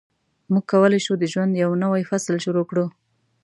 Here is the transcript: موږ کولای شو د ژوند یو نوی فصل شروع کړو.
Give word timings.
موږ 0.51 0.63
کولای 0.71 0.99
شو 1.05 1.13
د 1.19 1.23
ژوند 1.31 1.51
یو 1.63 1.71
نوی 1.83 2.03
فصل 2.09 2.35
شروع 2.45 2.65
کړو. 2.69 2.85